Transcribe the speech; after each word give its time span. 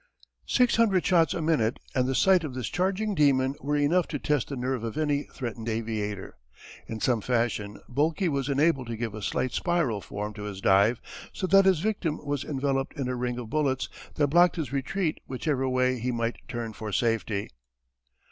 Six 0.47 0.77
hundred 0.77 1.05
shots 1.05 1.35
a 1.35 1.43
minute 1.43 1.77
and 1.93 2.07
the 2.07 2.15
sight 2.15 2.43
of 2.43 2.55
this 2.55 2.69
charging 2.69 3.13
demon 3.13 3.53
were 3.61 3.75
enough 3.75 4.07
to 4.07 4.17
test 4.17 4.47
the 4.49 4.55
nerve 4.55 4.83
of 4.83 4.97
any 4.97 5.27
threatened 5.31 5.69
aviator. 5.69 6.39
In 6.87 6.99
some 6.99 7.21
fashion 7.21 7.79
Boelke 7.87 8.27
was 8.27 8.49
enabled 8.49 8.87
to 8.87 8.97
give 8.97 9.13
a 9.13 9.21
slight 9.21 9.51
spiral 9.51 10.01
form 10.01 10.33
to 10.33 10.43
his 10.45 10.59
dive 10.59 10.99
so 11.31 11.45
that 11.45 11.65
his 11.65 11.81
victim 11.81 12.17
was 12.25 12.43
enveloped 12.43 12.97
in 12.97 13.07
a 13.07 13.15
ring 13.15 13.37
of 13.37 13.51
bullets 13.51 13.89
that 14.15 14.29
blocked 14.29 14.55
his 14.55 14.73
retreat 14.73 15.19
whichever 15.27 15.69
way 15.69 15.99
he 15.99 16.11
might 16.11 16.37
turn 16.47 16.73
for 16.73 16.91
safety. 16.91 17.51